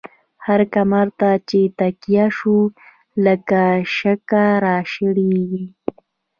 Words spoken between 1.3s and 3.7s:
چی تکيه شو، لکه